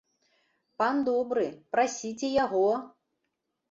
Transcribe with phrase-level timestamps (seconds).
[0.83, 1.45] Пан добры,
[1.77, 2.69] прасіце яго!